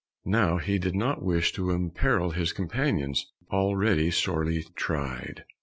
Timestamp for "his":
2.31-2.53